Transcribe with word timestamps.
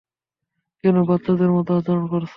কেন 0.83 0.97
বাচ্চাদের 1.03 1.49
মতো 1.51 1.71
আচরণ 1.77 2.05
করছো। 2.07 2.29